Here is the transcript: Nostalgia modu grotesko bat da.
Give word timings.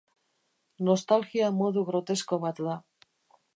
Nostalgia 0.87 1.51
modu 1.59 1.85
grotesko 1.91 2.43
bat 2.47 2.65
da. 2.71 2.79